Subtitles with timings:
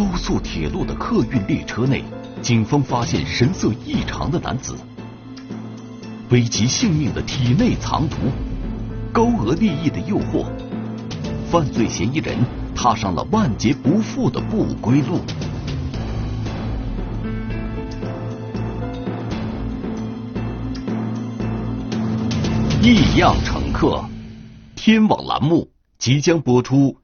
[0.00, 2.02] 高速铁路的客运列车内，
[2.40, 4.74] 警方发现神色异常的男子，
[6.30, 8.16] 危及性命的体内藏毒，
[9.12, 10.46] 高额利益的诱惑，
[11.50, 12.34] 犯罪嫌疑人
[12.74, 15.20] 踏上了万劫不复的不归路。
[22.80, 24.02] 异样乘客，
[24.74, 26.96] 天网栏目即将播出。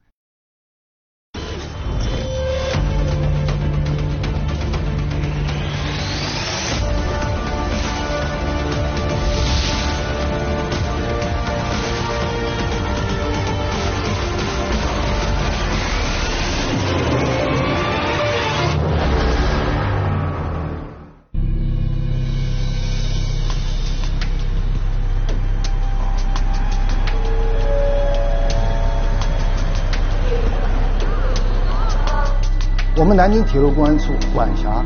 [32.98, 34.82] 我们南京铁路公安处管辖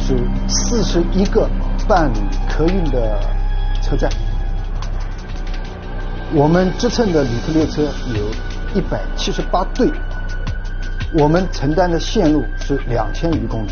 [0.00, 1.48] 是四十一个
[1.86, 3.20] 办理客运的
[3.80, 4.10] 车站，
[6.32, 9.88] 我们支撑的旅客列车有一百七十八对，
[11.16, 13.70] 我们承担的线路是两千余公里，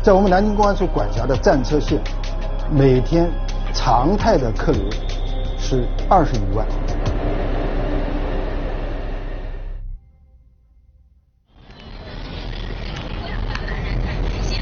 [0.00, 2.00] 在我们南京公安处管辖的站车线，
[2.70, 3.28] 每天
[3.74, 4.80] 常态的客流
[5.58, 6.64] 是二十余万。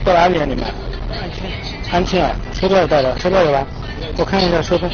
[0.09, 0.47] 到哪里啊？
[0.47, 0.65] 你们？
[1.21, 1.45] 安庆。
[1.93, 3.67] 安庆啊，车票到了，车票有吧？
[4.17, 4.89] 我看一下车票。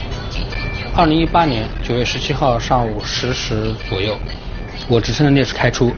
[0.97, 4.19] 二零一八年九月十七号上午十时左右，
[4.89, 5.93] 我直乘的列车开出，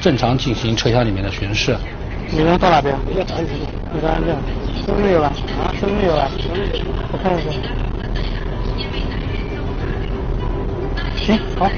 [0.00, 1.76] 正常进行车厢里面的巡视。
[2.30, 2.94] 你们到哪边？
[3.08, 3.56] 你到安庆。
[4.86, 5.32] 身份证有吧？
[5.60, 6.30] 啊，身份证有吧？
[7.12, 7.50] 我看一下。
[11.16, 11.68] 行，好。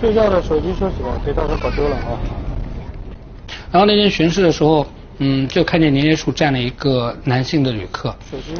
[0.00, 2.16] 睡觉的手机收起来，别到时候搞丢了啊。
[3.70, 4.86] 然后那天巡视的时候，
[5.18, 8.14] 嗯，就看见连接处站了一个男性的旅客，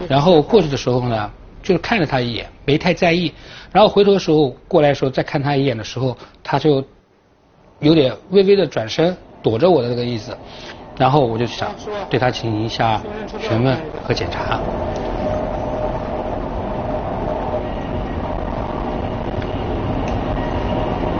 [0.06, 1.30] 然后过去的时候呢，
[1.62, 3.32] 就是看了他一眼，没太在意。
[3.72, 6.14] 然后回头的时候过来的时候再看他一眼的时候，
[6.44, 6.84] 他就
[7.78, 10.36] 有点微微的转身躲着我的那个意思。
[10.98, 11.70] 然后我就想
[12.10, 13.00] 对他进行一下
[13.40, 13.74] 询问
[14.06, 14.60] 和检查。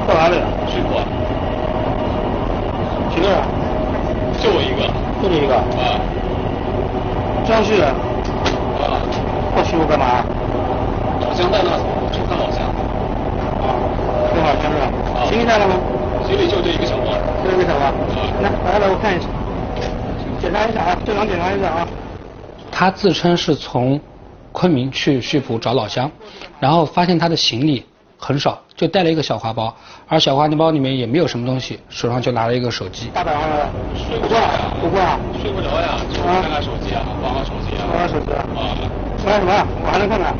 [0.06, 0.47] 到哪里了？
[0.66, 1.04] 水库啊，
[3.15, 3.47] 停哪儿啊？
[4.42, 4.82] 就我一个。
[5.22, 5.54] 就你一个？
[5.54, 6.03] 啊。
[7.47, 7.86] 江西人。
[7.86, 9.00] 啊。
[9.54, 10.26] 到西湖干嘛？
[11.22, 11.78] 老乡在那，
[12.10, 12.66] 去看老乡。
[13.62, 13.78] 啊，
[14.34, 14.84] 看老乡是吧？
[15.15, 15.30] 啊。
[15.30, 15.78] 行李带了吗？
[16.26, 17.15] 行李就这一个小包。
[17.44, 17.86] 就这个小包。
[17.86, 17.94] 啊。
[18.42, 19.28] 来，来来，我看一下，
[20.42, 21.86] 检查一下啊，正常检查一下啊。
[22.80, 24.00] 他自称是从
[24.52, 26.10] 昆明去溆浦找老乡，
[26.58, 27.84] 然后发现他的行李
[28.16, 29.76] 很少，就带了一个小花包，
[30.08, 33.10] 而小花包里面也没有什么东西，手上就拿了一个手机。
[33.12, 34.72] 大晚上的，睡不着呀。
[34.80, 35.20] 不会啊。
[35.42, 37.84] 睡不着呀，就看看手机啊，玩玩手机啊。
[37.92, 38.48] 玩玩手机啊。
[38.56, 38.58] 啊。
[39.26, 39.66] 玩什么？
[39.84, 40.34] 我还能看看。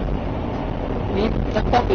[1.15, 1.95] 你再报给。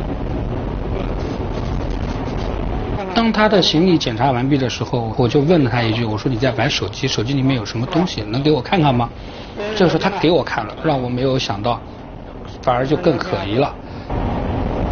[3.15, 8.21] 当他的行李检查完毕的时候，我就问了他一句：“我说你在玩手机，手机里面有什么东西？
[8.23, 9.09] 能给我看看吗？”
[9.73, 11.79] 这个时候他给我看了，让我没有想到，
[12.61, 13.73] 反而就更可疑了。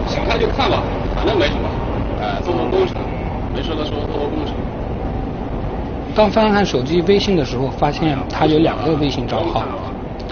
[0.07, 0.81] 想看就看吧，
[1.13, 1.67] 反正没什么，
[2.22, 2.95] 哎，做做工程，
[3.53, 4.55] 没事的时候做做工程。
[6.16, 9.66] 当翻看手机微信的时候，发现他有两个微信账号，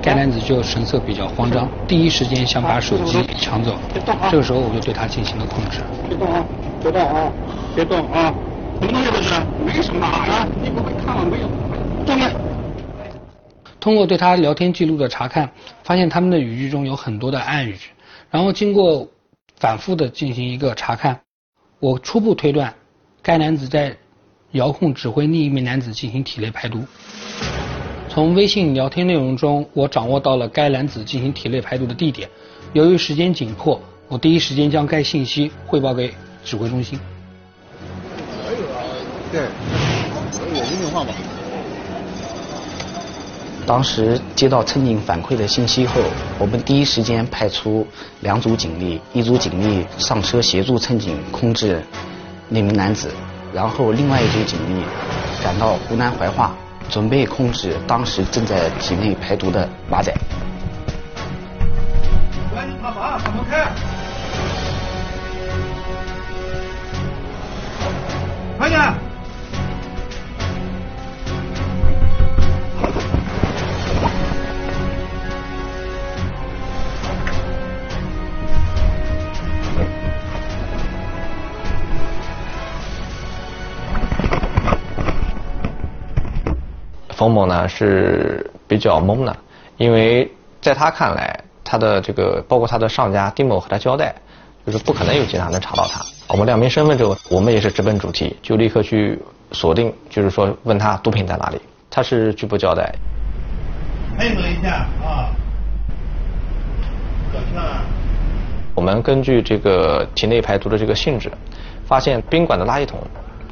[0.01, 3.75] 该男子就神色比较慌张，第一时间想把手机抢走。
[4.31, 5.81] 这个时候我就对他进行了控制。
[6.81, 7.31] 别动啊！
[7.75, 8.33] 别动啊！
[8.81, 9.39] 什么东西这是？
[9.63, 11.23] 没什么啊，你不会看吗？
[11.29, 11.47] 没有。
[12.05, 12.33] 动开。
[13.79, 15.49] 通过对他聊天记录的查看，
[15.83, 17.75] 发现他们的语句中有很多的暗语，
[18.31, 19.07] 然后经过
[19.57, 21.19] 反复的进行一个查看，
[21.79, 22.73] 我初步推断，
[23.21, 23.95] 该男子在
[24.53, 26.83] 遥控指挥另一名男子进行体内排毒。
[28.09, 32.27] 从微信聊天内容中，我掌握到了该男子进行体内排毒的地点。
[32.73, 36.11] 由于时间紧迫，我第一时间将该信息汇报给
[36.43, 36.99] 指挥中心。
[39.31, 39.43] 对，
[40.53, 41.13] 有微信号码。
[43.65, 46.01] 当时接到乘警反馈的信息后，
[46.39, 47.87] 我们第一时间派出
[48.21, 51.81] 两组警力，一组警力上车协助乘警控制
[52.49, 53.09] 那名男子，
[53.53, 54.83] 然后另外一组警力
[55.43, 56.53] 赶到湖南怀化，
[56.89, 60.11] 准备控制当时正在体内排毒的马仔。
[62.53, 63.71] 赶紧爬房，怎么开？
[87.21, 89.37] 冯某呢是比较懵的
[89.77, 90.27] 因为
[90.59, 94.15] 在他看来他的这个包括他的上家丁某和他交代
[94.65, 96.01] 就是不可能有警察能查到他。
[96.27, 99.19] 我们亮明身份之后，我们也是直奔主题，就立刻去
[99.51, 101.59] 锁定，就是说问他毒品在哪里，
[101.89, 102.93] 他是拒不交代。
[104.17, 105.33] 配合一下啊，
[108.75, 111.31] 我们根据这个体内排毒的这个性质，
[111.85, 112.99] 发现宾馆的垃圾桶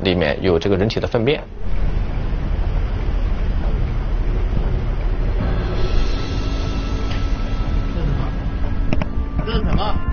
[0.02, 1.42] 里面有这个人体的粪便。
[7.86, 8.28] 这是什么？
[9.46, 10.09] 这是什么？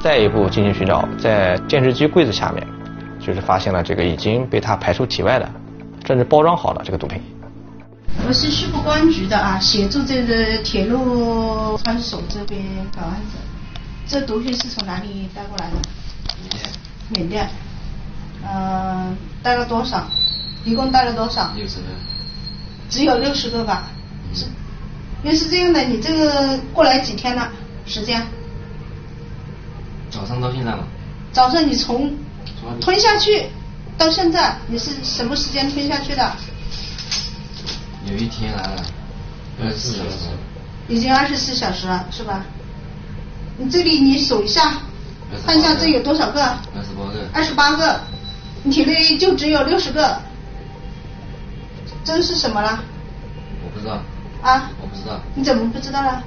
[0.00, 2.66] 再一步进行寻找，在电视机柜子下面，
[3.20, 5.48] 就是发现了这个已经被他排出体外的，
[6.06, 7.20] 甚至包装好的这个毒品。
[8.26, 12.62] 我是西部公安局的啊，协助这个铁路派出所这边
[12.94, 13.38] 搞案子。
[14.06, 15.76] 这毒品是从哪里带过来的？
[16.40, 16.70] 缅甸。
[17.10, 17.48] 缅甸。
[18.42, 20.06] 嗯，带了多少？
[20.64, 21.52] 一共带了多少？
[21.56, 21.86] 六十个。
[22.88, 23.88] 只有六十个吧？
[24.32, 24.46] 是。
[25.22, 27.50] 因为是这样的，你这个过来几天了？
[27.86, 28.22] 时间？
[30.10, 30.84] 早上到现在吗？
[31.32, 32.16] 早上你从
[32.80, 33.46] 吞下去
[33.96, 36.32] 到现在，你是什么时间吞下去的？
[38.06, 38.82] 有一天来了，
[39.62, 40.28] 二十四小时。
[40.88, 42.44] 已经二十四小时了，是吧？
[43.58, 44.72] 你这里你数一下，
[45.44, 46.42] 看一下这有多少个？
[46.42, 47.28] 二十八个。
[47.34, 48.00] 二十八个，
[48.62, 50.18] 你体内就只有六十个，
[52.02, 52.82] 这是什么了？
[53.62, 54.00] 我不知道。
[54.40, 54.70] 啊？
[54.80, 55.20] 我不知道。
[55.34, 56.22] 你怎么不知道了？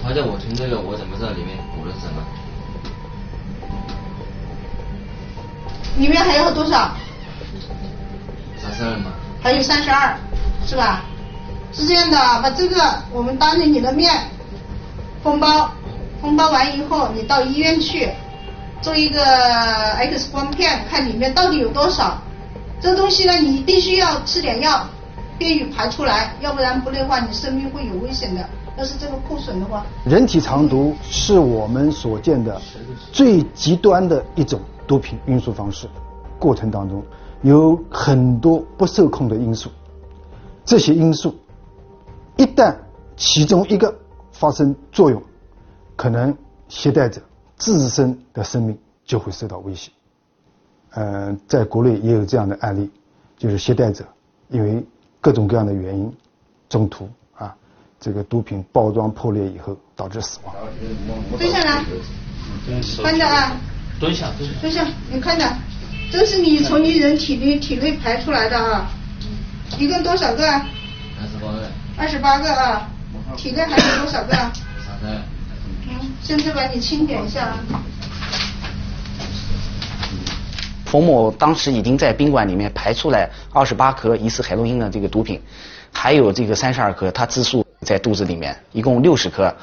[0.00, 2.22] 他叫我吞这个，我怎么知道里面补的是什么？
[5.96, 6.92] 里面还有多少？
[8.60, 9.12] 三十二嘛。
[9.42, 10.16] 还有三十二，
[10.66, 11.04] 是吧？
[11.72, 12.80] 是这样的，把这个
[13.12, 14.12] 我们当着你的面
[15.22, 15.70] 封包，
[16.22, 18.08] 封包完以后，你到医院去
[18.80, 22.18] 做一个 X 光片，看里面到底有多少。
[22.80, 24.86] 这个东西呢，你必须要吃点药，
[25.36, 28.48] 便于排出来，要不然不的话，你生命会有危险的。
[28.76, 32.60] 要是这个破损的话，人体肠毒是我们所见的
[33.12, 35.88] 最极端的一种毒品运输方式，
[36.38, 37.02] 过程当中
[37.42, 39.70] 有很多不受控的因素，
[40.64, 41.34] 这些因素
[42.36, 42.76] 一旦
[43.16, 43.94] 其中一个
[44.32, 45.22] 发生作用，
[45.96, 46.36] 可能
[46.68, 47.20] 携带者
[47.56, 49.90] 自身的生命就会受到威胁。
[50.90, 52.90] 嗯，在国内也有这样的案例，
[53.36, 54.04] 就是携带者
[54.48, 54.84] 因为
[55.20, 56.12] 各种各样的原因
[56.68, 57.08] 中途。
[58.00, 60.54] 这个毒品包装破裂以后导致死亡。
[61.38, 61.82] 蹲下来，
[63.02, 63.56] 看着啊。
[64.04, 64.30] 蹲下，
[64.60, 64.86] 蹲下。
[65.10, 65.50] 你看着，
[66.12, 68.86] 这是你从你人体内体内排出来的啊，
[69.78, 70.46] 一共多少个？
[70.46, 71.68] 二十八个。
[71.96, 72.86] 二十八个啊，
[73.34, 74.32] 体内还有多少个？
[74.32, 75.08] 三个。
[75.88, 77.56] 嗯，现在把你清点一下。
[80.84, 85.40] 冯某当时已经在宾馆里面排出来二十八颗疑似海洛因的这个毒品，
[85.90, 87.64] 还有这个三十二颗，他自述。
[87.80, 89.54] 在肚子里面一共六十颗，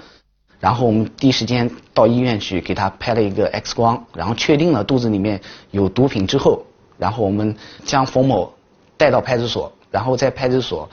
[0.62, 5.42] 然后我们第一时间到医院去给他拍了一个 X 光，然后确定了肚子里面
[5.72, 6.64] 有毒品之后，
[7.00, 7.54] 然后我们
[7.84, 8.54] 将冯某
[8.96, 10.88] 带到派出所，然后在派出所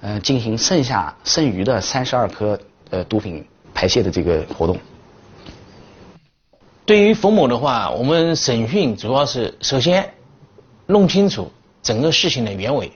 [0.00, 2.58] 呃进行剩下剩余的三十二颗
[2.90, 3.44] 呃毒品
[3.74, 4.78] 排泄的这个活动。
[6.86, 10.14] 对于冯某的话，我们审讯主要是首先
[10.86, 11.50] 弄清楚
[11.82, 12.92] 整个事情的原委，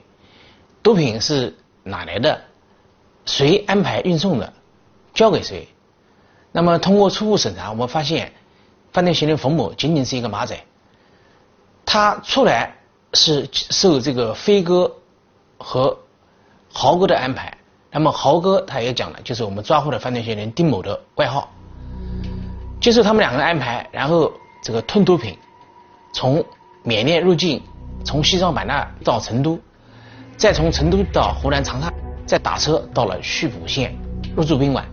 [0.81, 1.53] 毒品是
[1.83, 2.41] 哪来的？
[3.25, 4.53] 谁安排运送的？
[5.13, 5.67] 交给谁？
[6.53, 8.31] 那么通过初步审查，我们发现
[8.93, 10.57] 犯罪嫌疑人冯某仅仅是一个马仔。
[11.85, 12.73] 他出来
[13.13, 14.89] 是受这个飞哥
[15.57, 15.97] 和
[16.71, 17.51] 豪哥的安排。
[17.91, 21.51] 那么豪哥他也讲了，就是我们抓获的犯罪嫌疑人丁某的外号。
[22.79, 24.31] 接受他们两个人安排，然后
[24.63, 25.37] 这个吞毒品，
[26.13, 26.43] 从
[26.83, 27.61] 缅甸入境，
[28.05, 29.59] 从西双版纳到成都，
[30.37, 31.91] 再从成都到湖南长沙。
[32.25, 33.93] 再打车到了溆浦县
[34.33, 34.85] 入住宾馆，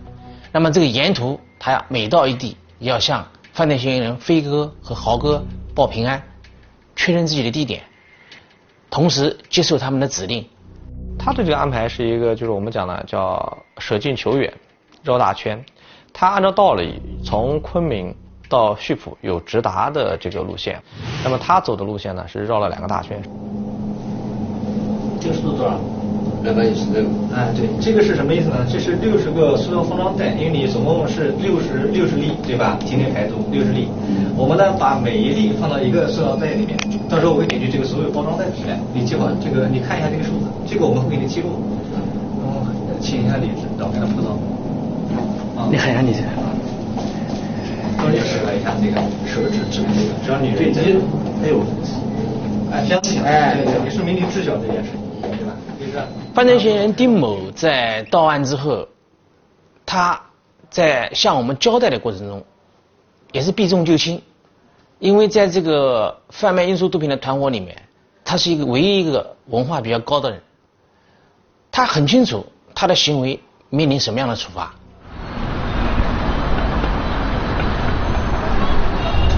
[0.51, 5.43] 那么这个沿途他呀每到一地要向犯罪嫌疑人飞哥和豪哥
[5.75, 6.19] 报平安，
[6.95, 7.83] 确认自己的地点，
[8.89, 10.43] 同时接受他们的指令。
[11.19, 14.51] 他对这个安排是一个，就是我们讲的叫舍近求远，
[15.03, 15.63] 绕大圈。
[16.11, 18.15] 他按照道理从昆明
[18.49, 20.81] 到溆浦有直达的这个路线，
[21.23, 23.21] 那么他走的路线呢是绕了两个大圈。
[25.21, 25.79] 这个速度多少？
[26.43, 27.03] 两百一十六。
[27.33, 28.65] 哎，对，这个是什么意思呢？
[28.69, 32.77] 这是六十个塑料封装袋，因为你总共是六十六十粒，对吧？
[32.85, 33.87] 今天排毒六十粒，
[34.35, 41.49] 我们呢把每一粒放到一个塑料袋里面，到时候我会根据这个所有包装袋的质量，你记好这个，你看一下这个数字，这个我们会给你记录。
[42.41, 42.65] 嗯，
[42.99, 44.37] 请一下李指导，给他铺到。
[45.69, 46.23] 你喊一下李指。
[48.01, 48.97] 重点示范一下这个
[49.29, 50.97] 手指指这个，只要你对接，
[51.43, 51.61] 哎呦。
[52.71, 55.00] 哎，相信，哎对对，也说明你知晓这件事情，
[56.33, 58.87] 犯罪嫌疑人丁某在到案之后，
[59.85, 60.21] 他
[60.69, 62.41] 在向我们交代的过程中，
[63.33, 64.21] 也是避重就轻，
[64.99, 67.75] 因为在这个贩卖运输毒品的团伙里面，
[68.23, 70.41] 他是一个唯一一个文化比较高的人，
[71.69, 73.37] 他很清楚他的行为
[73.69, 74.73] 面临什么样的处罚。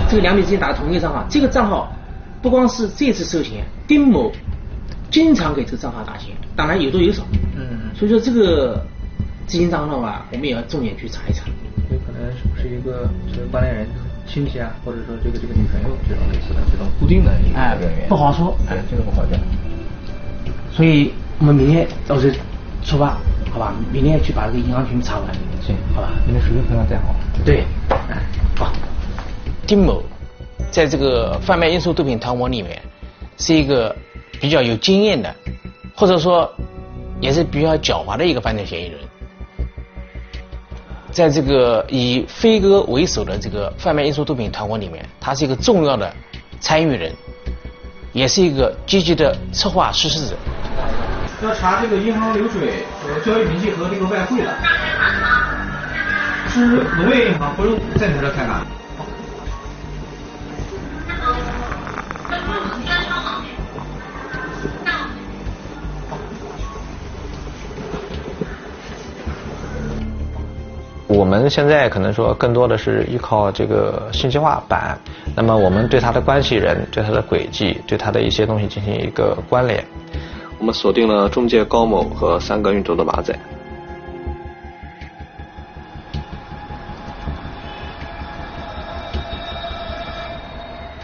[0.07, 1.91] 这个两笔之间打的同一个账号，这个账号
[2.39, 4.31] 不光是这次收钱，丁某
[5.13, 7.23] 经常给这个账号打钱，当然有多有少。
[7.55, 8.83] 嗯，所以说这个
[9.45, 11.45] 资金账号啊，我们也要重点去查一查。
[11.91, 13.87] 有可能是不是一个这个关联人
[14.25, 18.09] 亲戚啊，或者说这个这个女朋友这种类似的这种固定的一个哎人员？
[18.09, 19.39] 不好说哎，这个不好讲。
[20.71, 22.35] 所以我们明天到时候
[22.83, 23.15] 出发，
[23.51, 23.75] 好吧？
[23.91, 25.29] 明天去把这个银行全部查完。
[25.61, 26.09] 行，好吧？
[26.25, 27.13] 你的十月份要带好。
[27.45, 27.63] 对，
[28.09, 28.17] 哎，
[28.55, 28.73] 好。
[29.67, 30.01] 丁某
[30.71, 32.81] 在这个贩卖运输毒品团伙里面，
[33.37, 33.95] 是一个
[34.43, 35.33] 比较有经验的，
[35.95, 36.53] 或者说
[37.21, 38.99] 也是比较狡猾的一个犯罪嫌疑人。
[41.13, 46.13] 在这个以飞哥为首的这个贩卖运输毒品团伙里面，他是一个重要的
[46.59, 47.13] 参与人，
[48.11, 50.35] 也是一个积极的策划实施者。
[51.41, 54.53] 要查这个银行流水和交易明细和这个外汇的，
[56.49, 56.65] 是
[56.97, 58.65] 农业银行，不用在你这儿开卡。
[71.23, 74.99] 我们现在可能说更多的是依靠这个信息化版，
[75.33, 79.81] 那么我们对他的关系人、对他的轨迹、对他的一些东西进行一个关联。
[80.59, 83.33] 我们锁定了中介高某和三个运毒的马仔。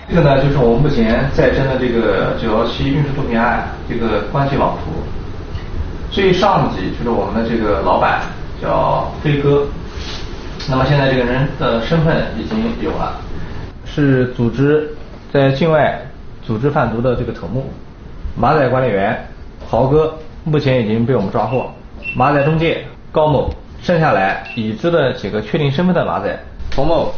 [0.09, 4.91] 这个呢，就是我们目前在侦的这个九幺七运输毒品案这个关系网图。
[6.11, 8.23] 最上级就是我们的这个老板
[8.61, 9.65] 叫飞哥，
[10.69, 13.19] 那么现在这个人的身份已经有了，
[13.85, 14.95] 是组织
[15.33, 15.99] 在境外
[16.43, 17.65] 组织贩毒的这个头目，
[18.37, 19.27] 马仔管理员
[19.67, 21.71] 豪哥目前已经被我们抓获，
[22.15, 27.11] 马仔中介高某，剩下来已知的几个确定身份的马仔冯某、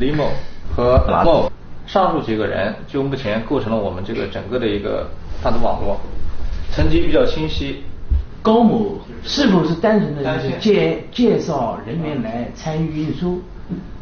[0.00, 0.28] 李某
[0.74, 1.48] 和马某，
[1.86, 5.06] 上述几个人就目前构成了我们这个整个的一个
[5.40, 5.96] 贩毒网络，
[6.72, 7.84] 层级比较清晰。
[8.42, 13.40] 高某是否是单纯的就是介介绍人员来参与运输？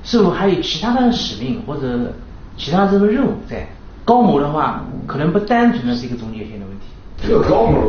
[0.04, 2.12] 是否还有其他的使命或者
[2.56, 3.66] 其他这个任务在？
[4.04, 6.86] 高某的话，可能不单纯的是一个中介线的问题。
[7.26, 7.82] 这个高某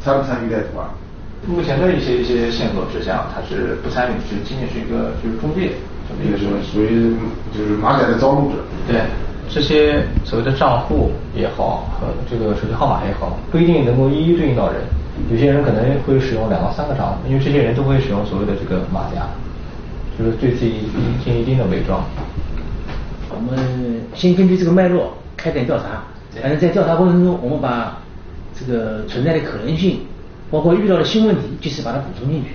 [0.00, 0.88] 参不参与带毒啊？
[1.46, 5.72] 目前的一些一些线索指向，他是不参与，是仅仅是一个就是中介
[6.08, 6.56] 这么一个什么。
[6.62, 7.14] 属于
[7.52, 8.58] 就是马仔的招录者。
[8.86, 9.00] 对
[9.50, 14.80] 这些所谓的账户也好和这个手机号码也好，不一定能够一一对应到人。
[15.30, 19.28] 有些人可能会使用两到三个账户，因为这些人都会使用所谓的这个马甲，
[20.18, 20.88] 就是对自己
[21.22, 22.04] 进行一定的伪装。
[23.30, 26.02] 我们先根据这个脉络开展调查，
[26.40, 27.98] 反正在调查过程中，我们把
[28.58, 30.00] 这个存在的可能性，
[30.50, 32.50] 包括遇到的新问题，及时把它补充进去。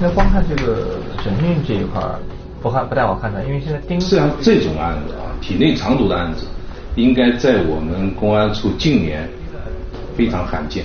[0.00, 2.18] 那光看这个审讯这一块儿，
[2.60, 6.46] 不看不太好看的，因为现在盯实际上这种案子啊，体内藏毒的案子，
[6.94, 9.28] 应该在我们公安处近年
[10.16, 10.84] 非常罕见。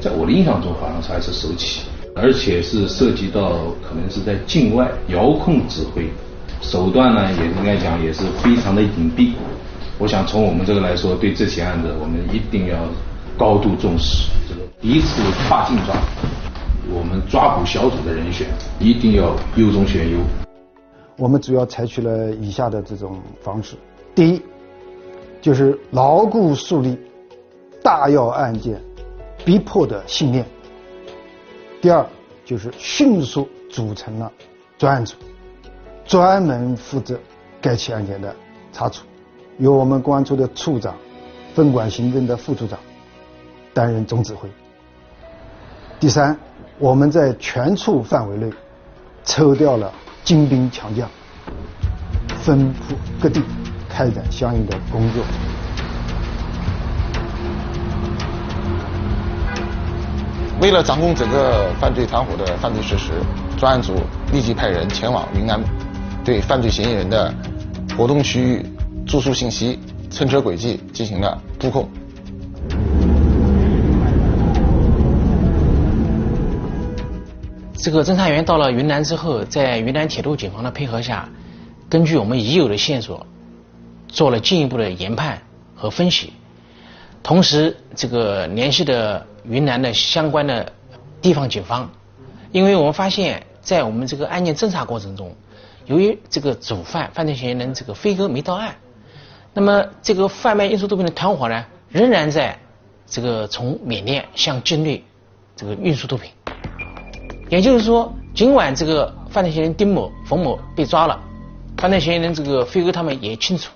[0.00, 1.82] 在我的印象中，好像是还是首起，
[2.14, 3.50] 而且是涉及到
[3.82, 6.08] 可能是在境外遥控指挥，
[6.62, 9.32] 手段呢也应该讲也是非常的隐蔽。
[9.98, 12.78] 我想从我们这个来说，对这起案子我们一定要
[13.36, 14.30] 高度重视。
[14.48, 15.94] 这个一次跨境抓，
[16.90, 18.46] 我们抓捕小组的人选
[18.80, 20.18] 一定要优中选优。
[21.18, 23.76] 我们主要采取了以下的这种方式：
[24.14, 24.42] 第一，
[25.42, 26.96] 就是牢固树立
[27.82, 28.80] 大要案件
[29.44, 30.44] 逼迫的信念；
[31.82, 32.06] 第二，
[32.44, 34.30] 就是迅速组成了
[34.78, 35.16] 专案组，
[36.04, 37.18] 专门负责
[37.60, 38.32] 该起案件的
[38.72, 39.04] 查处，
[39.58, 40.94] 由我们公安处的处长、
[41.54, 42.78] 分管行政的副处长
[43.74, 44.48] 担任总指挥。
[45.98, 46.38] 第三，
[46.78, 48.48] 我们在全处范围内
[49.24, 51.10] 抽调了精兵强将，
[52.44, 53.42] 分布各地，
[53.92, 55.22] 开展相应的工作。
[60.60, 63.12] 为了掌控整个犯罪团伙的犯罪事实，
[63.58, 63.94] 专案组
[64.32, 65.60] 立即派人前往云南，
[66.24, 67.34] 对犯罪嫌疑人的
[67.96, 68.64] 活动区域、
[69.04, 71.88] 住宿信息、乘车轨迹进行了布控。
[77.74, 81.28] 这个侦查员到了云南之后，在云南铁路警方的配合下，
[81.88, 83.26] 根据我们已有的线索，
[84.12, 85.40] 做了进一步的研判
[85.74, 86.34] 和分析，
[87.22, 90.70] 同时这个联系的云南的相关的
[91.22, 91.90] 地方警方，
[92.52, 95.34] 因为我们发现，在我们这个案件侦查过程中，
[95.86, 98.76] 由于这个主犯犯罪嫌疑人这个飞哥没到案，
[99.54, 102.58] 那么这个贩卖运输毒品的团伙呢，仍然在
[103.06, 105.02] 这个从缅甸向境内
[105.56, 106.30] 这个运输毒品。
[107.48, 111.18] 也就是说，尽管这个犯罪嫌疑人丁某、冯某被抓了，
[111.78, 113.70] 犯罪嫌疑人这个飞哥他们也清楚，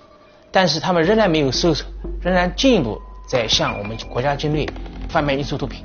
[0.51, 1.85] 但是他们仍然没有收手，
[2.21, 4.67] 仍然进一步在向我们国家境内
[5.09, 5.83] 贩卖运输毒品。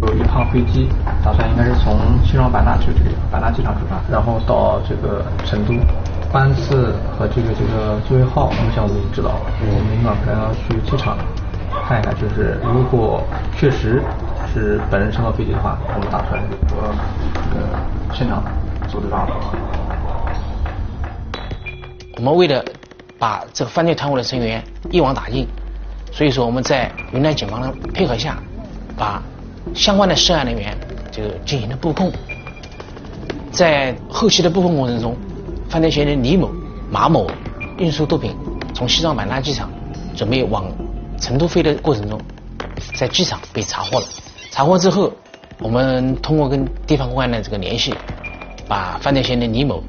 [0.00, 0.88] 有一趟飞机，
[1.24, 5.74] 打算应该是从西双版纳去这个版纳机场出发，然后到这个成都，
[6.32, 9.40] 班次和这个这个座位号，目前我们已经知道了。
[9.60, 11.18] 我们马上要去机场
[11.88, 13.22] 看一下，就是如果
[13.56, 14.00] 确实
[14.54, 16.40] 是本人乘坐飞机的话，我们打算
[16.70, 16.94] 呃
[17.56, 18.40] 呃现场
[18.88, 19.32] 组织抓捕。
[22.18, 22.64] 我们为了
[23.16, 25.46] 把这个犯罪团伙的成员一网打尽，
[26.10, 28.36] 所以说我们在云南警方的配合下，
[28.96, 29.22] 把
[29.72, 30.76] 相关的涉案人员
[31.12, 32.10] 就进行了布控。
[33.52, 35.16] 在后期的布控过程中，
[35.68, 36.50] 犯罪嫌疑人李某、
[36.90, 37.30] 马某
[37.78, 38.34] 运输毒品
[38.74, 39.70] 从西双版纳机场
[40.16, 40.64] 准备往
[41.20, 42.20] 成都飞的过程中，
[42.96, 44.06] 在机场被查获了。
[44.50, 45.12] 查获之后，
[45.60, 47.94] 我们通过跟地方公安的这个联系，
[48.66, 49.80] 把犯罪嫌疑人李某、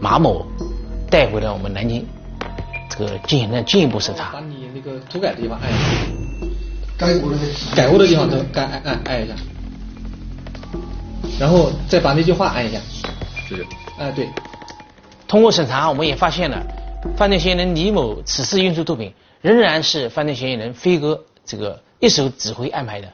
[0.00, 0.46] 马某
[1.10, 2.06] 带回了我们南京，
[2.90, 4.32] 这个进行了进一步审查。
[4.32, 5.80] 把你那个涂改的地方按一下，
[6.98, 7.38] 该过的
[7.74, 9.34] 改过的地方都该按按按一下，
[11.38, 12.80] 然后再把那句话按一下，
[13.48, 13.66] 就是，
[13.98, 14.28] 哎对，
[15.28, 16.64] 通过审查，我们也发现了
[17.16, 23.08] 犯罪嫌疑人李某此次运输毒品仍然是犯罪嫌疑人飞哥这个一手指挥安排的。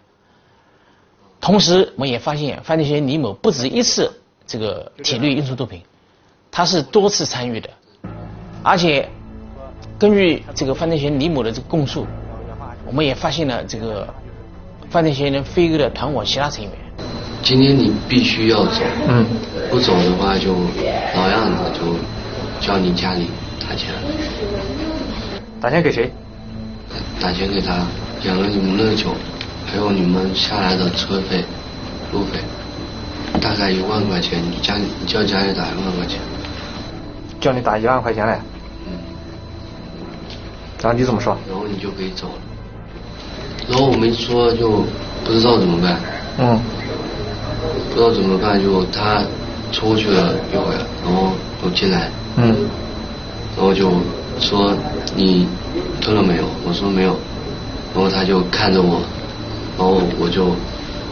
[1.40, 5.82] 同时，我们也发现犯罪嫌疑人李某不止一次这个体内运输毒品，
[6.50, 7.68] 他是多次参与的，
[8.62, 9.09] 而且
[9.98, 12.07] 根据这个犯罪嫌疑人李某的这个供述，
[12.87, 14.07] 我们也发现了这个
[14.90, 16.72] 犯罪嫌疑人飞哥的团伙其他成员。
[17.42, 19.27] 今天你必须要走，嗯，
[19.68, 20.53] 不走的话就
[21.16, 21.96] 老样子就
[22.64, 23.27] 叫你家里
[23.61, 23.88] 打钱，
[25.61, 26.09] 打钱给谁？
[27.20, 27.85] 打钱给他
[28.25, 29.09] 养了你们那个酒，
[29.66, 31.44] 还有你们下来的车费、
[32.12, 32.38] 路费，
[33.40, 36.20] 大概一万块钱，你家里你叫家里打一万块钱，
[37.40, 38.51] 叫你打一万块钱来，嗯，
[40.83, 41.37] 然后你怎么说？
[41.49, 42.35] 然后你就可以走了。
[43.68, 44.83] 然后我没说就
[45.25, 46.01] 不知道怎么办，
[46.38, 46.59] 嗯，
[47.90, 49.23] 不知道怎么办，就他
[49.71, 51.31] 出去了一会儿，然后
[51.62, 52.57] 我进来，嗯，
[53.57, 53.92] 然后就
[54.40, 54.75] 说
[55.14, 55.47] 你
[56.01, 56.45] 吞了没有？
[56.66, 57.16] 我说没有，
[57.95, 59.01] 然后他就看着我，
[59.79, 60.47] 然后我就，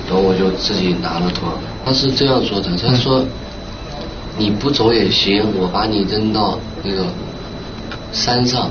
[0.09, 1.49] 然后我就自己拿了吞。
[1.85, 3.25] 他是这样说的，他说、
[4.37, 7.07] 你不走也行，我把你扔到那个
[8.13, 8.69] 山上，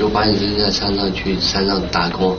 [0.00, 2.34] 就把你扔在山上去山上打工。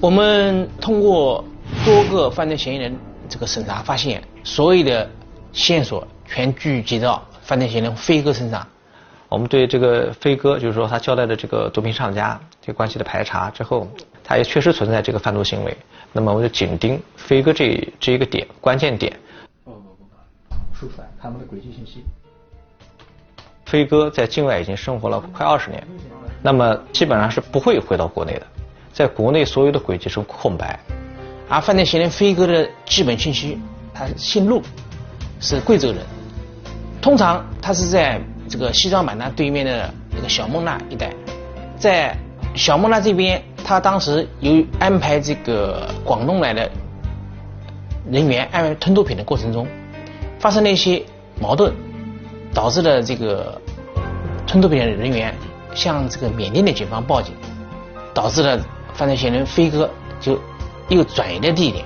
[0.00, 1.44] 我们通过
[1.84, 2.96] 多个犯罪嫌疑人
[3.28, 5.06] 这个审查，发现所有的
[5.52, 8.66] 线索全聚集到犯罪嫌疑人飞哥身上。
[9.28, 13.86] 我们对这个飞哥，就是说他交代的这个毒品上家这个关系的排查之后，
[14.24, 15.76] 他也确实存在这个贩毒行为。
[16.14, 19.12] 那么我们就紧盯飞哥这这一个点关键点。
[20.72, 22.02] 输出来他们的轨迹信息。
[23.72, 25.82] 飞哥在境外已经生活了快二十年，
[26.42, 28.42] 那么基本上是不会回到国内的，
[28.92, 30.78] 在国内所有的轨迹是空白。
[31.48, 33.58] 而犯罪嫌疑人飞哥的基本信息，
[33.94, 34.60] 他姓陆，
[35.40, 36.00] 是贵州人，
[37.00, 41.10] 通常他是在这个西双版纳对面的那个小勐腊一带，
[41.78, 42.14] 在
[42.54, 46.70] 小勐腊这边，他当时由于安排这个广东来的
[48.10, 49.66] 人员安排吞毒品的过程中，
[50.38, 51.02] 发生了一些
[51.40, 51.72] 矛盾，
[52.52, 53.58] 导致了这个
[54.46, 55.34] 吞毒品的人员
[55.74, 57.34] 向这个缅甸的警方报警，
[58.12, 58.58] 导致了
[58.94, 59.88] 犯罪嫌疑人飞哥
[60.20, 60.38] 就
[60.88, 61.84] 又转移的地点，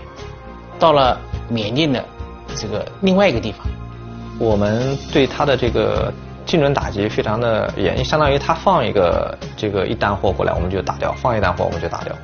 [0.78, 2.04] 到了缅甸的
[2.56, 3.66] 这个另外一个地方。
[4.38, 6.12] 我们对他的这个
[6.44, 12.14] 精准打击非常的严，相当于他放一个这个一单货过来，我们就打掉；放一单货我们就打掉。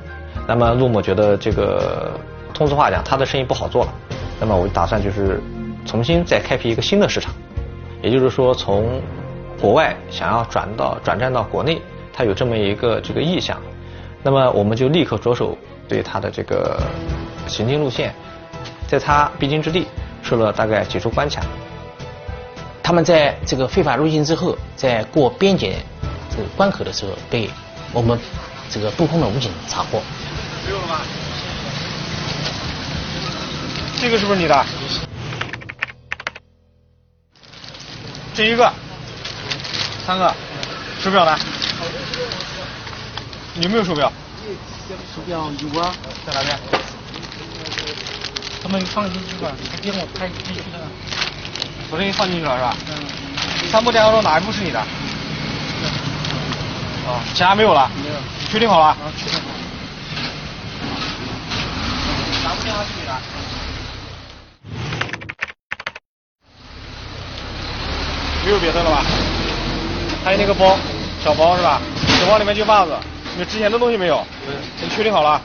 [0.47, 2.11] 那么陆某觉得这个
[2.53, 3.93] 通俗话讲，他的生意不好做了，
[4.39, 5.41] 那么我打算就是
[5.85, 7.33] 重新再开辟一个新的市场，
[8.01, 9.01] 也就是说从
[9.59, 13.61] 国外想要转到转战到国内，他有这么一个这个意向，
[14.21, 16.77] 那么我们就立刻着手对他的这个
[17.47, 18.13] 行进路线，
[18.87, 19.87] 在他必经之地
[20.21, 21.41] 设了大概几处关卡。
[22.81, 25.77] 他们在这个非法入境之后，在过边检
[26.29, 27.49] 这个关口的时候，被
[27.93, 28.19] 我们
[28.69, 30.01] 这个布控的武警查获。
[30.65, 30.99] 没有了吗？
[34.01, 34.65] 这个是不是你的？
[38.33, 38.69] 这一个，
[40.05, 40.33] 三个，
[41.01, 41.37] 手表呢？
[43.61, 44.11] 有没有手表？
[45.15, 45.93] 手表有啊，
[46.25, 46.59] 在哪边？
[48.61, 50.79] 他们放进去了，他给我拍进去的。
[51.89, 52.75] 昨天放进去了是吧？
[52.89, 53.69] 嗯。
[53.71, 54.79] 三部电话中哪一部是你的？
[57.07, 57.89] 哦，其他没有了。
[58.03, 58.15] 没有。
[58.41, 58.87] 你确定好了？
[58.87, 59.53] 啊，确定好了。
[62.43, 63.13] 哪部电话是你的？
[68.43, 69.01] 没有别的了吧？
[70.23, 70.77] 还有那个包，
[71.21, 71.81] 小包是吧？
[72.19, 72.93] 小包里面就袜子，
[73.37, 74.25] 你之前的东西没有？
[74.81, 75.41] 你确定好了？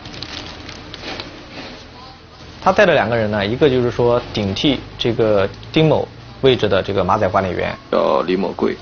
[2.63, 6.07] 他带的两个人呢，一个就是说顶替这个丁某
[6.43, 8.75] 位置的这个马仔管理员，叫李某贵；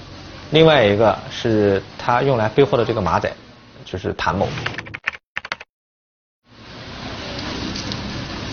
[0.51, 3.33] 另外一个是他用来备货的这个马仔，
[3.85, 4.47] 就是谭某。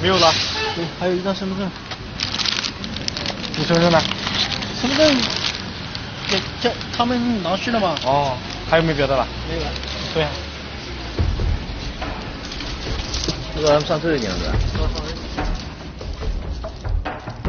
[0.01, 0.31] 没有了。
[0.75, 1.69] 对，还有一张身份证。
[3.57, 3.99] 你身份证呢？
[4.79, 5.42] 身份证
[6.33, 7.95] 给叫他们拿去了吗？
[8.07, 8.35] 哦，
[8.67, 9.27] 还有没有别的了？
[9.47, 9.69] 没有了。
[10.15, 10.25] 对。
[13.55, 14.51] 那个上这里样子。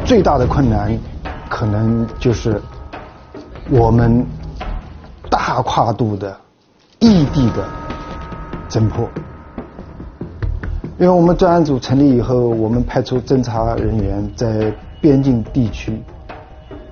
[0.05, 0.95] 最大的困难，
[1.49, 2.61] 可能就是
[3.71, 4.23] 我们
[5.31, 6.39] 大跨度的
[6.99, 7.67] 异地的
[8.69, 9.09] 侦破。
[10.99, 14.71] 因为我们专案组成立以后，我们派出侦查人员在
[15.01, 15.99] 边境地区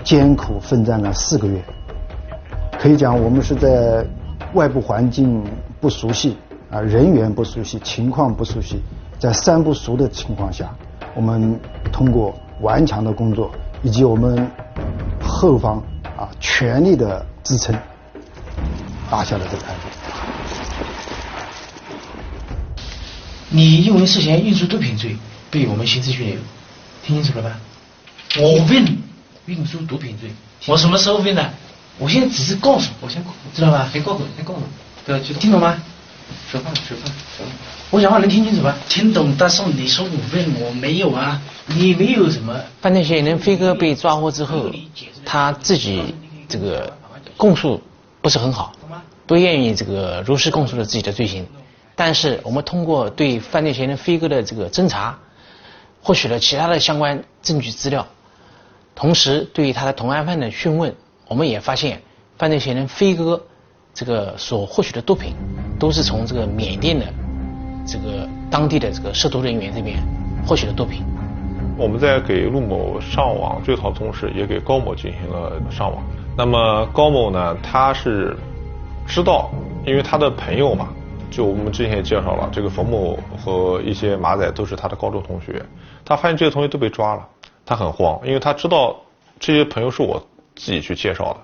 [0.03, 1.63] 艰苦奋战了四个月。
[2.83, 4.05] 可以讲，我们是在
[4.55, 5.41] 外部环境
[5.79, 6.35] 不熟悉
[6.69, 8.81] 啊，人员不熟悉，情况不熟悉，
[9.17, 10.69] 在三不熟的情况下，
[11.15, 11.57] 我们
[11.93, 13.49] 通过顽强的工作
[13.83, 14.45] 以及我们
[15.21, 15.81] 后方
[16.17, 17.73] 啊全力的支撑，
[19.09, 19.87] 打下了这个案子。
[23.47, 25.15] 你因为涉嫌运输毒品罪
[25.49, 26.35] 被我们刑事拘留，
[27.01, 27.57] 听清楚了吧？
[28.41, 28.85] 我问
[29.45, 30.29] 运输毒品罪，
[30.67, 31.49] 我什么时候问的？
[31.99, 33.89] 我现在只是告诉，我先知道吧？
[33.91, 34.61] 先告诉，先告诉，
[35.05, 35.39] 不要激动。
[35.41, 35.81] 听懂吗？
[36.49, 37.03] 说话，说话，
[37.37, 37.51] 说话。
[37.91, 38.75] 我讲话能听清楚吧？
[38.89, 42.59] 听懂，但是你说我问我没有啊，你没有什么？
[42.81, 44.71] 犯罪嫌疑人飞哥被抓获之后，
[45.23, 46.15] 他自己
[46.49, 46.91] 这个
[47.37, 47.81] 供述
[48.21, 48.73] 不是很好，
[49.27, 51.45] 不愿意这个如实供述了自己的罪行。
[51.95, 55.19] 但是我们通过对犯罪嫌疑人飞哥的这个侦查，
[56.01, 58.07] 获取了其他的相关证据资料，
[58.95, 60.95] 同时对于他的同案犯的讯问，
[61.33, 61.99] 我们也发现
[62.37, 63.41] 犯罪嫌疑人飞哥
[63.91, 65.33] 这个所获取的毒品，
[65.79, 67.07] 都是从这个缅甸的
[67.87, 69.97] 这个当地的这个涉毒人员这边
[70.45, 71.03] 获取的毒品。
[71.75, 76.03] 我们在给陆某上网追逃同时，也给高某进行了上网。
[76.37, 78.37] 那么高某呢，他是
[79.07, 79.49] 知道，
[79.87, 80.89] 因为他的朋友嘛。
[81.31, 85.65] 就我们之前也介绍了，这个冯某和一些马仔都是他的高中同学。
[86.05, 87.27] 他发现这些同学都被抓了，
[87.65, 88.95] 他很慌，因为他知道
[89.39, 90.23] 这些朋友是我
[90.55, 91.39] 自己去介绍的，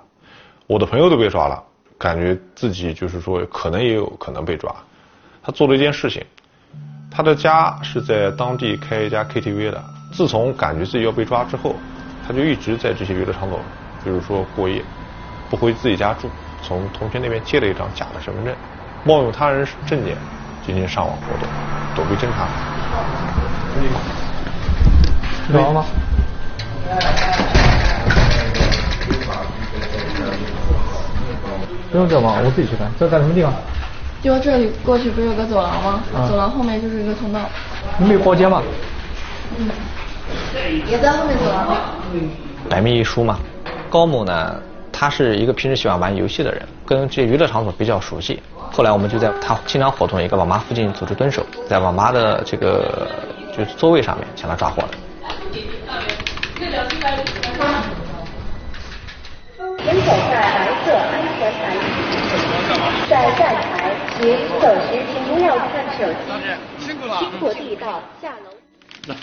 [0.68, 1.64] 我的朋友都被抓了，
[1.98, 4.74] 感觉自己就是说可能也有可能被抓。
[5.42, 6.26] 他做了一件事情，
[7.10, 9.84] 他的家是在当地开一家 KTV 的。
[10.12, 11.76] 自从感觉自己要被抓之后，
[12.28, 13.60] 他就一直在这些娱乐场所，
[14.04, 14.84] 比如说过夜，
[15.50, 16.30] 不回自己家住，
[16.64, 18.54] 从同学那边借了一张假的身份证。
[19.06, 20.18] 冒用他人证件
[20.66, 21.48] 进行上网活动，
[21.96, 22.48] 躲避侦查。
[25.48, 25.86] 知道了吗？
[31.92, 32.92] 不用这忙，我自己去看。
[33.00, 33.54] 这在什么地方？
[34.22, 36.04] 就这里过去不是有个走廊吗？
[36.14, 37.40] 啊走廊后面就是一个通道。
[37.98, 38.62] 你没有包间吗？
[39.58, 39.70] 嗯，
[40.88, 41.76] 也在后面走廊。
[42.70, 43.40] 百密一疏嘛。
[43.90, 48.42] 高某呢，他是一个平时喜欢玩游戏的人，跟这娱乐场所比较熟悉。
[48.72, 53.08] 后来我们就在他经常活动一个网吧附近组织蹲守，在网吧的这个
[53.58, 54.90] 就是座位上面将他抓获了。
[59.82, 60.12] 行走
[60.96, 61.76] 安全牌，
[63.10, 66.18] 在站台您走时请不要看手机，
[67.20, 69.16] 经过地道下楼。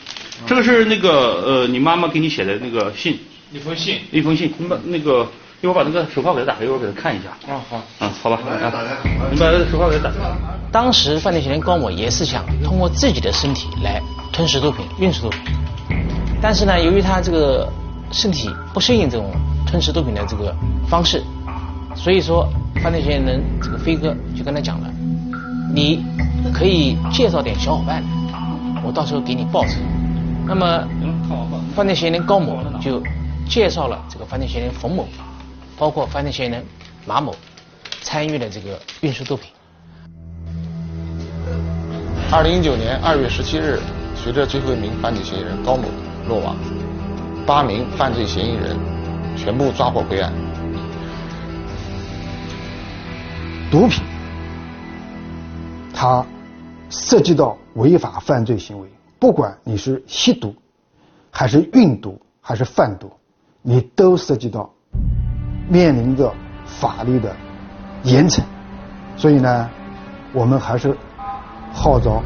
[0.46, 3.18] 这个是那个呃，你妈妈给你写的那个信，
[3.52, 4.52] 一封信，一封信。
[4.58, 5.26] 你把那个，
[5.60, 7.30] 一会儿把那个手铐给他打开，一会儿给他看一下。
[7.52, 7.82] 啊好。
[8.00, 8.38] 嗯，好吧。
[8.46, 8.72] 啊，
[9.30, 10.18] 你把手铐给他打开。
[10.72, 14.02] 当时犯罪嫌疑人高某也是想通过自己的身体来
[14.32, 15.40] 吞食毒品、运输毒品，
[16.42, 17.66] 但是呢，由于他这个
[18.12, 19.32] 身体不适应这种
[19.66, 20.54] 吞食毒品的这个
[20.88, 21.22] 方式，
[21.96, 22.48] 所以说
[22.82, 24.88] 犯罪嫌疑人这个飞哥就跟他讲了，
[25.74, 26.04] 你
[26.54, 28.02] 可以介绍点小伙伴，
[28.84, 29.72] 我到时候给你报酬。
[30.46, 30.86] 那么
[31.74, 33.02] 犯罪嫌疑人高某就
[33.48, 35.04] 介绍了这个犯罪嫌疑人冯某，
[35.76, 36.64] 包括犯罪嫌疑人
[37.04, 37.34] 马某
[38.02, 39.50] 参与了这个运输毒品。
[42.30, 43.80] 二零一九年二月十七日，
[44.14, 45.84] 随着最后一名犯罪嫌疑人高某
[46.28, 46.56] 落网，
[47.44, 48.76] 八名犯罪嫌疑人
[49.36, 50.32] 全部抓获归案。
[53.70, 54.02] 毒品，
[55.92, 56.24] 它
[56.88, 60.54] 涉及到违法犯罪行为，不管你是吸毒，
[61.30, 63.10] 还是运毒，还是贩毒，
[63.62, 64.70] 你都涉及到
[65.68, 66.32] 面临着
[66.64, 67.34] 法律的
[68.04, 68.40] 严惩。
[69.16, 69.68] 所以呢，
[70.32, 70.96] 我们还是
[71.72, 72.22] 号召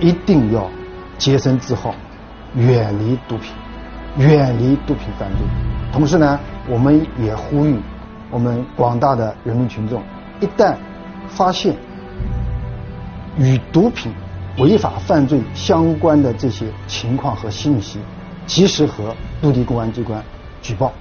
[0.00, 0.68] 一定要
[1.16, 1.94] 洁身自好，
[2.56, 3.52] 远离毒品，
[4.18, 5.38] 远离毒品犯罪。
[5.92, 7.78] 同时呢，我们也呼吁
[8.30, 10.02] 我们广大的人民群众。
[10.44, 10.76] 一旦
[11.26, 11.74] 发现
[13.38, 14.12] 与毒品
[14.58, 17.98] 违法犯罪相关的这些情况和信息，
[18.46, 20.22] 及时和陆地公安机关
[20.60, 20.92] 举报。